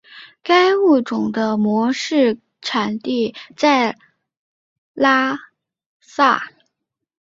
[0.41, 3.99] 该物种的模式产地在
[4.95, 5.37] 拉
[5.99, 6.49] 萨。